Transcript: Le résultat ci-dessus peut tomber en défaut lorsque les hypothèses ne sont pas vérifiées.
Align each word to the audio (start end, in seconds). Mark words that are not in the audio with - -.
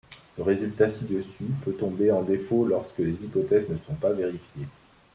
Le 0.35 0.41
résultat 0.43 0.89
ci-dessus 0.89 1.45
peut 1.63 1.73
tomber 1.75 2.11
en 2.11 2.23
défaut 2.23 2.65
lorsque 2.65 2.97
les 2.97 3.11
hypothèses 3.11 3.69
ne 3.69 3.77
sont 3.77 3.93
pas 3.93 4.11
vérifiées. 4.11 4.65